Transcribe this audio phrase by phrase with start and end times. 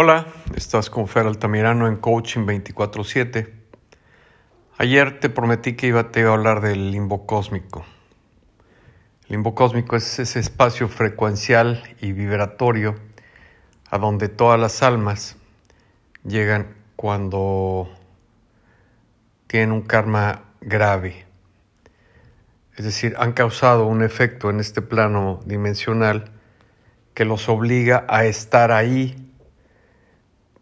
[0.00, 3.50] Hola, estás con Fer Altamirano en Coaching 24-7.
[4.76, 7.84] Ayer te prometí que iba, a hablar del limbo cósmico.
[9.24, 12.94] El limbo cósmico es ese espacio frecuencial y vibratorio
[13.90, 15.36] a donde todas las almas
[16.22, 17.90] llegan cuando
[19.48, 21.26] tienen un karma grave.
[22.76, 26.30] Es decir, han causado un efecto en este plano dimensional
[27.14, 29.24] que los obliga a estar ahí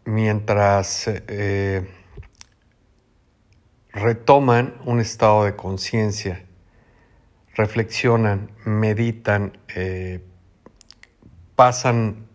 [0.07, 1.85] mientras eh,
[3.91, 6.45] retoman un estado de conciencia,
[7.55, 10.23] reflexionan, meditan, eh,
[11.57, 12.25] pasan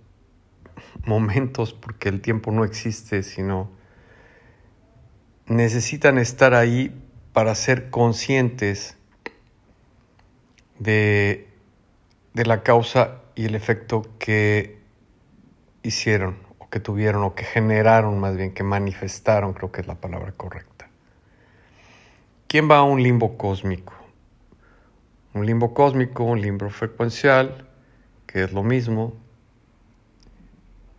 [1.06, 3.70] momentos, porque el tiempo no existe, sino
[5.46, 6.94] necesitan estar ahí
[7.32, 8.98] para ser conscientes
[10.78, 11.48] de,
[12.34, 14.78] de la causa y el efecto que
[15.82, 20.32] hicieron que tuvieron o que generaron más bien, que manifestaron, creo que es la palabra
[20.32, 20.88] correcta.
[22.48, 23.92] ¿Quién va a un limbo cósmico?
[25.34, 27.68] Un limbo cósmico, un limbo frecuencial,
[28.26, 29.12] que es lo mismo.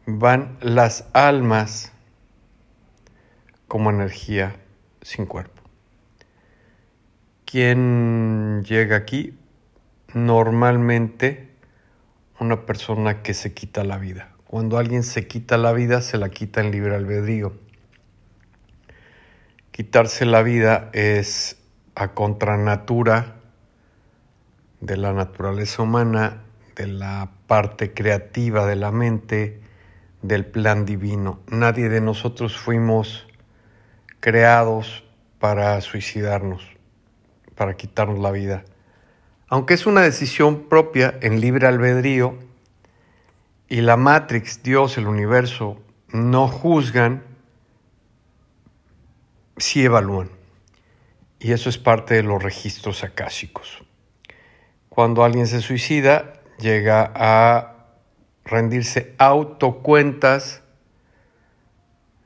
[0.06, 1.92] Van las almas
[3.67, 4.56] como energía
[5.02, 5.64] sin cuerpo.
[7.45, 9.36] ¿Quién llega aquí?
[10.14, 11.50] Normalmente
[12.40, 14.33] una persona que se quita la vida.
[14.54, 17.54] Cuando alguien se quita la vida, se la quita en libre albedrío.
[19.72, 21.58] Quitarse la vida es
[21.96, 23.38] a contranatura
[24.80, 26.44] de la naturaleza humana,
[26.76, 29.59] de la parte creativa de la mente,
[30.22, 31.40] del plan divino.
[31.48, 33.26] Nadie de nosotros fuimos
[34.20, 35.04] creados
[35.40, 36.62] para suicidarnos,
[37.56, 38.66] para quitarnos la vida.
[39.48, 42.38] Aunque es una decisión propia en libre albedrío,
[43.73, 47.23] y la Matrix, Dios, el universo, no juzgan,
[49.57, 50.29] sí evalúan.
[51.39, 53.83] Y eso es parte de los registros akáshicos.
[54.89, 57.88] Cuando alguien se suicida, llega a
[58.45, 60.62] rendirse autocuentas,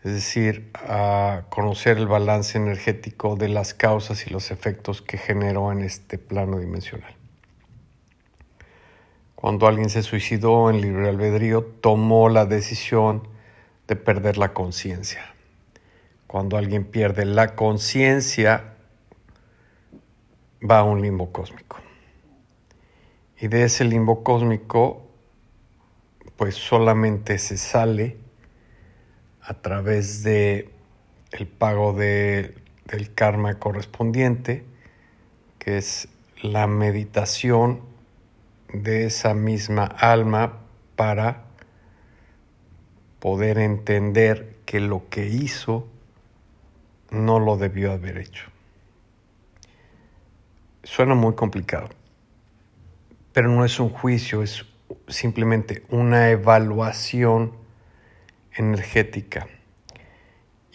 [0.03, 5.71] es decir, a conocer el balance energético de las causas y los efectos que generó
[5.71, 7.16] en este plano dimensional.
[9.37, 13.27] Cuando alguien se suicidó en libre albedrío, tomó la decisión
[13.87, 15.35] de perder la conciencia.
[16.25, 18.73] Cuando alguien pierde la conciencia,
[20.67, 21.77] va a un limbo cósmico.
[23.39, 25.07] Y de ese limbo cósmico,
[26.35, 28.17] pues solamente se sale
[29.39, 30.71] a través de
[31.31, 32.55] el pago de,
[32.85, 34.65] del karma correspondiente,
[35.59, 36.07] que es
[36.41, 37.86] la meditación
[38.73, 40.59] de esa misma alma
[40.95, 41.45] para
[43.19, 45.87] poder entender que lo que hizo
[47.09, 48.49] no lo debió haber hecho.
[50.83, 51.89] Suena muy complicado,
[53.33, 54.65] pero no es un juicio, es
[55.07, 57.53] simplemente una evaluación
[58.53, 59.47] energética.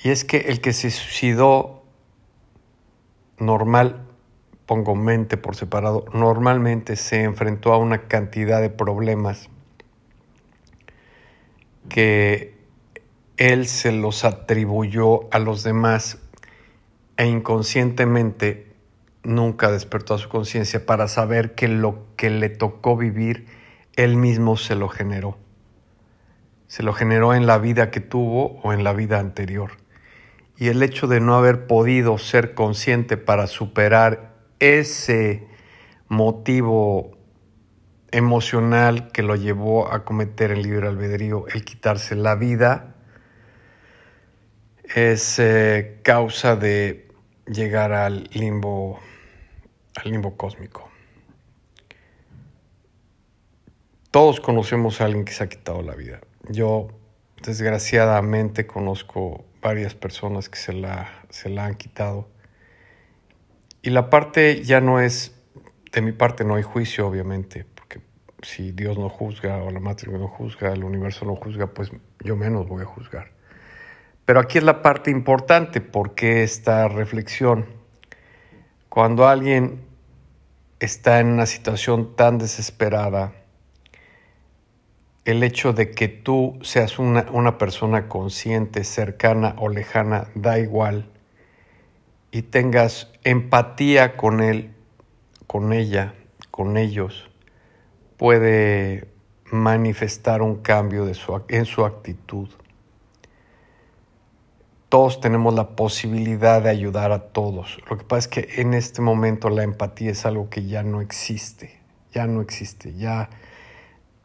[0.03, 1.85] Y es que el que se suicidó
[3.39, 4.12] normal
[4.73, 9.51] pongo mente por separado, normalmente se enfrentó a una cantidad de problemas
[11.91, 12.55] que
[13.37, 16.21] él se los atribuyó a los demás
[17.19, 18.73] e inconscientemente
[19.23, 23.49] nunca despertó a su conciencia para saber que lo que le tocó vivir,
[23.97, 25.37] él mismo se lo generó.
[26.67, 29.73] Se lo generó en la vida que tuvo o en la vida anterior.
[30.57, 34.32] Y el hecho de no haber podido ser consciente para superar
[34.63, 35.45] ese
[36.07, 37.19] motivo
[38.13, 42.95] emocional que lo llevó a cometer el libre albedrío, el quitarse la vida,
[44.95, 47.09] es eh, causa de
[47.47, 49.01] llegar al limbo,
[49.97, 50.89] al limbo cósmico.
[54.13, 56.21] Todos conocemos a alguien que se ha quitado la vida.
[56.51, 56.89] Yo,
[57.43, 62.29] desgraciadamente, conozco varias personas que se la, se la han quitado.
[63.83, 65.35] Y la parte ya no es,
[65.91, 68.01] de mi parte no hay juicio, obviamente, porque
[68.43, 71.91] si Dios no juzga o la matriz no juzga, el universo no juzga, pues
[72.21, 73.33] yo menos voy a juzgar.
[74.25, 77.67] Pero aquí es la parte importante, porque esta reflexión,
[78.89, 79.85] cuando alguien
[80.79, 83.33] está en una situación tan desesperada,
[85.25, 91.09] el hecho de que tú seas una, una persona consciente, cercana o lejana, da igual
[92.33, 94.75] y tengas empatía con él,
[95.47, 96.15] con ella,
[96.51, 97.31] con ellos,
[98.17, 99.13] puede
[99.45, 101.07] manifestar un cambio
[101.49, 102.49] en su actitud.
[104.89, 107.79] todos tenemos la posibilidad de ayudar a todos.
[107.89, 111.01] Lo que pasa es que en este momento la empatía es algo que ya no
[111.01, 111.81] existe,
[112.13, 113.31] ya no existe, ya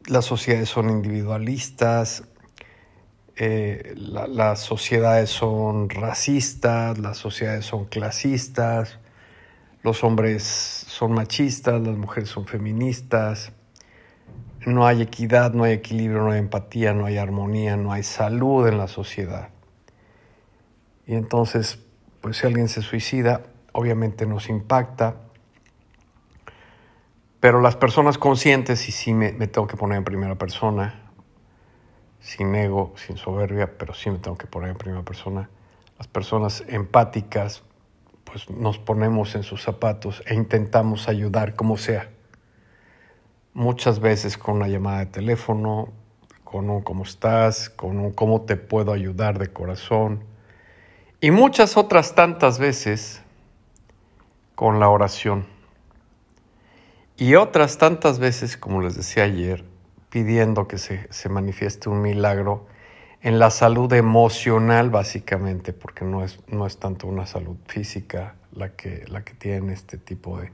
[0.06, 2.24] las sociedades son individualistas,
[3.40, 8.98] eh, las sociedades son racistas, las sociedades son clasistas,
[9.84, 13.52] los hombres son machistas, las mujeres son feministas,
[14.66, 18.66] no hay equidad, no hay equilibrio, no hay empatía, no hay armonía, no hay salud
[18.66, 19.50] en la sociedad.
[21.06, 21.78] Y entonces,
[22.20, 25.14] pues si alguien se suicida, obviamente nos impacta,
[27.38, 31.07] pero las personas conscientes, y sí me, me tengo que poner en primera persona,
[32.20, 35.48] sin ego, sin soberbia, pero me tengo que poner en primera persona.
[35.98, 37.62] Las personas empáticas,
[38.24, 42.10] pues nos ponemos en sus zapatos e intentamos ayudar como sea.
[43.54, 45.92] Muchas veces con una llamada de teléfono,
[46.44, 50.24] con un cómo estás, con un cómo te puedo ayudar de corazón.
[51.20, 53.22] Y muchas otras tantas veces
[54.54, 55.46] con la oración.
[57.16, 59.64] Y otras tantas veces, como les decía ayer,
[60.10, 62.66] pidiendo que se, manifieste un milagro
[63.20, 68.74] en la salud emocional básicamente, porque no es, no es tanto una salud física la
[68.74, 70.52] que, la que tienen este tipo de,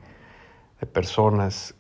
[0.93, 1.75] personas.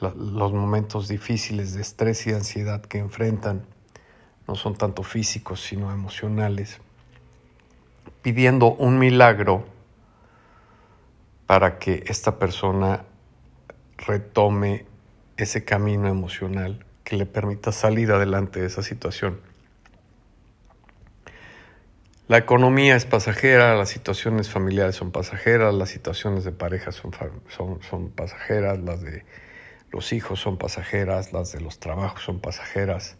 [0.00, 3.64] los momentos difíciles de estrés y ansiedad que enfrentan
[4.48, 6.80] no son tanto físicos, sino emocionales,
[8.22, 9.64] pidiendo un milagro
[11.46, 13.04] para que esta persona
[13.98, 14.86] retome
[15.38, 19.40] ese camino emocional que le permita salir adelante de esa situación.
[22.26, 27.12] La economía es pasajera, las situaciones familiares son pasajeras, las situaciones de pareja son,
[27.48, 29.24] son, son pasajeras, las de
[29.90, 33.16] los hijos son pasajeras, las de los trabajos son pasajeras.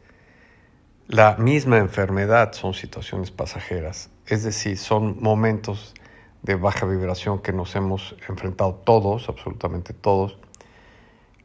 [1.07, 5.95] La misma enfermedad son situaciones pasajeras, es decir, son momentos
[6.43, 10.37] de baja vibración que nos hemos enfrentado todos, absolutamente todos,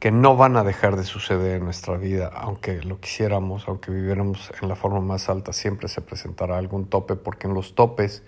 [0.04, 4.52] que no van a dejar de suceder en nuestra vida, aunque lo quisiéramos, aunque viviéramos
[4.60, 8.22] en la forma más alta, siempre se presentará algún tope, porque en los topes,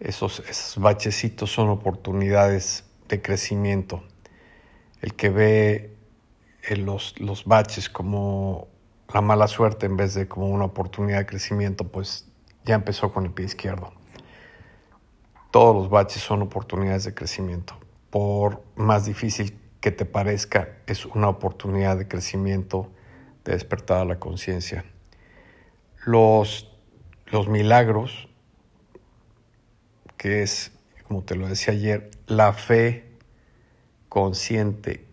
[0.00, 4.02] esos, esos son oportunidades de crecimiento.
[5.02, 5.94] El que ve
[6.68, 8.66] eh, los, los baches como
[9.14, 12.26] la mala suerte en vez de como una oportunidad de crecimiento, pues
[12.64, 13.92] ya empezó con el pie izquierdo.
[15.52, 17.76] Todos los baches son oportunidades de crecimiento.
[18.10, 22.90] Por más difícil que te parezca es una oportunidad de crecimiento,
[23.44, 24.84] de despertar a la conciencia.
[26.06, 26.72] Los,
[27.26, 28.28] los milagros,
[30.16, 30.70] que es,
[31.08, 33.10] como te lo decía ayer, la fe
[34.08, 35.04] consciente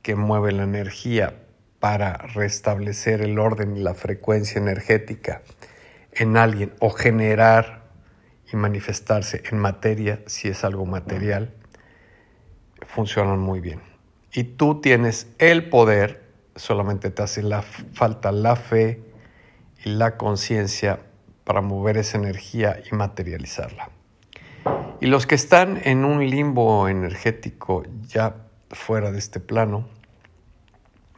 [0.00, 1.42] que mueve la energía
[1.78, 5.42] para restablecer el orden y la frecuencia energética
[6.12, 7.82] en alguien o generar
[8.50, 11.52] y manifestarse en materia, si es algo material,
[12.86, 13.89] funcionan muy bien
[14.32, 16.22] y tú tienes el poder,
[16.56, 17.42] solamente te hace
[17.92, 19.02] falta la fe
[19.84, 21.00] y la conciencia
[21.44, 23.90] para mover esa energía y materializarla.
[25.00, 28.36] Y los que están en un limbo energético ya
[28.70, 29.88] fuera de este plano,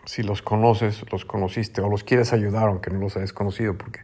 [0.04, 4.00] si los conoces, los conociste o los quieres ayudar aunque no los hayas conocido, porque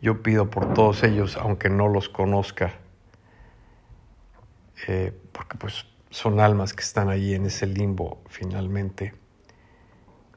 [0.00, 2.74] yo pido por todos ellos aunque no los conozca,
[4.88, 9.14] eh, porque pues son almas que están ahí en ese limbo finalmente.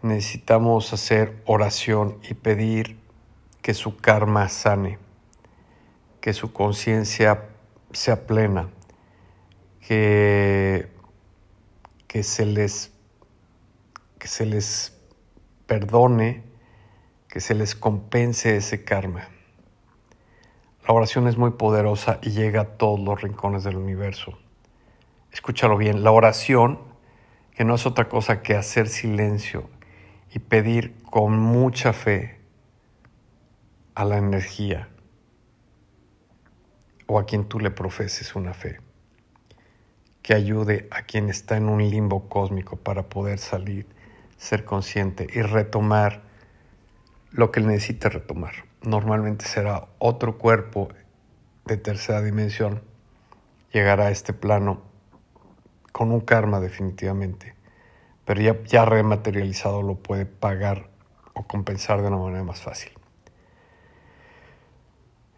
[0.02, 2.98] Necesitamos hacer oración y pedir
[3.62, 5.00] que su karma sane,
[6.22, 7.50] que su conciencia
[7.92, 8.70] sea plena,
[9.86, 10.88] que,
[12.08, 12.94] que, se les,
[14.18, 14.98] que se les
[15.68, 16.44] perdone,
[17.28, 19.28] que se les compense ese karma.
[20.88, 24.38] La oración es muy poderosa y llega a todos los rincones del universo
[25.36, 26.80] escúchalo bien, la oración,
[27.52, 29.70] que no es otra cosa que hacer silencio
[30.34, 32.40] y pedir con mucha fe
[33.96, 34.88] a la energía
[37.08, 38.80] o a quien tú le profeses una fe,
[40.22, 43.88] que ayude a quien está en un limbo cósmico para poder salir,
[44.38, 46.24] ser consciente y retomar
[47.32, 48.54] lo que él necesita retomar.
[48.84, 50.88] Normalmente será otro cuerpo
[51.66, 52.84] de tercera dimensión,
[53.74, 54.95] llegará a este plano
[55.96, 57.56] con un karma definitivamente,
[58.26, 60.90] pero ya, rematerializado lo puede pagar
[61.34, 62.92] o compensar de una manera más fácil.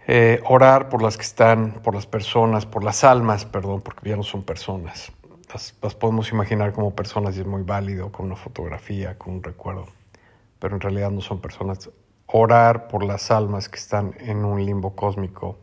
[0.07, 4.15] Eh, orar por las que están, por las personas, por las almas, perdón, porque ya
[4.15, 5.11] no son personas.
[5.53, 9.43] Las, las, podemos imaginar como personas y es muy válido con una fotografía, con un
[9.43, 9.85] recuerdo,
[10.57, 11.91] pero en realidad no son personas.
[12.25, 15.59] orar por las almas que están en un limbo cósmico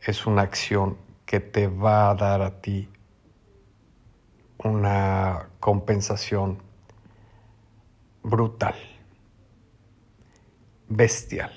[0.00, 2.88] es una acción que te va a dar a ti
[4.64, 6.58] una compensación
[8.22, 8.74] brutal,
[10.88, 11.52] bestial,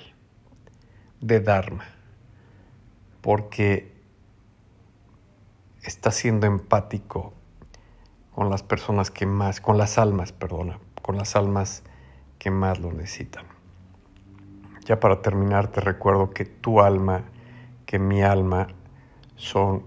[1.20, 1.84] de Dharma,
[3.20, 3.92] porque
[5.82, 7.32] está siendo empático
[8.34, 11.82] con las personas que más, con las almas, perdona, con las almas
[12.38, 13.46] que más lo necesitan.
[14.84, 17.24] Ya para terminar, te recuerdo que tu alma,
[17.86, 18.68] que mi alma,
[19.36, 19.84] son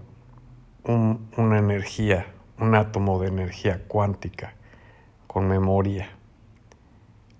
[0.84, 4.52] una energía, un átomo de energía cuántica,
[5.26, 6.10] con memoria,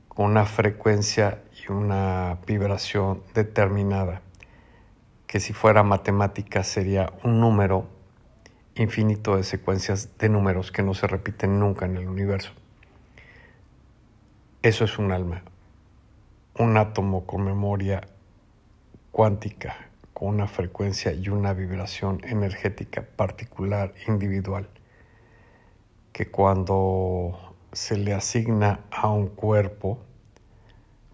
[0.08, 4.22] con una frecuencia y una vibración determinada,
[5.26, 7.86] que si fuera matemática sería un número
[8.74, 12.52] infinito de secuencias de números que no se repiten nunca en el universo.
[14.62, 15.42] Eso es un alma,
[16.58, 18.00] un átomo con memoria
[19.10, 19.76] cuántica,
[20.14, 24.68] con una frecuencia y una vibración energética particular, individual,
[26.12, 29.98] que cuando se le asigna a un cuerpo,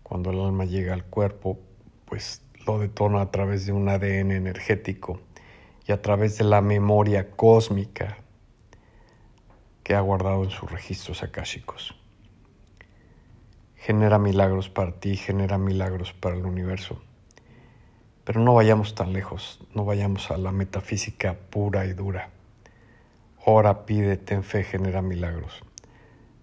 [0.02, 1.58] cuando el alma llega al cuerpo,
[2.06, 5.20] pues lo detona a través de un ADN energético
[5.86, 8.18] y a través de la memoria cósmica
[9.82, 11.94] que ha guardado en sus registros akáshicos.
[13.76, 17.00] Genera milagros para ti, genera milagros para el universo.
[18.24, 22.30] Pero no vayamos tan lejos, no vayamos a la metafísica pura y dura.
[23.48, 25.62] Ora, pide, ten fe, genera milagros.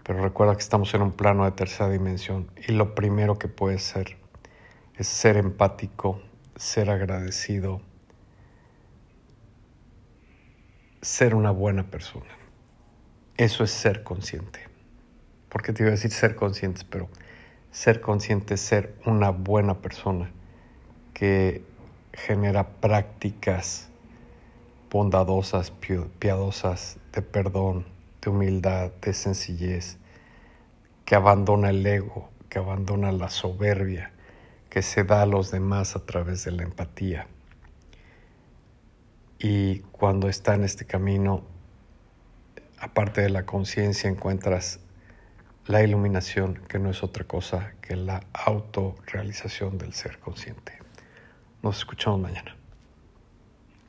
[0.06, 3.84] Pero recuerda que estamos en un plano de tercera dimensión y lo primero que puedes
[3.84, 4.16] ser
[4.96, 6.22] es ser empático,
[6.56, 7.82] ser agradecido,
[11.02, 12.38] ser una buena persona.
[13.36, 14.62] Eso es ser consciente.
[15.50, 17.10] Porque te iba a decir ser conscientes, pero
[17.70, 20.32] ser consciente es ser una buena persona
[21.14, 21.66] que
[22.14, 23.90] genera prácticas
[24.94, 25.74] bondadosas,
[26.20, 27.88] piadosas, de perdón,
[28.22, 29.98] de humildad, de sencillez,
[31.04, 34.14] que abandona el ego, que abandona la soberbia,
[34.70, 37.28] que se da a los demás a través de la empatía.
[39.40, 41.42] Y cuando está en este camino,
[42.80, 44.80] aparte de la conciencia, encuentras
[45.66, 50.78] la iluminación, que no es otra cosa que la autorrealización del ser consciente.
[51.64, 52.63] Nos escuchamos mañana.